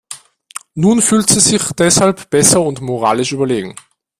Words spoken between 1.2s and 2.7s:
sie sich deshalb besser